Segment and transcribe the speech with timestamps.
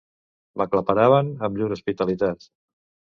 [0.61, 2.49] M'aclaparaven amb llur hospitalitat.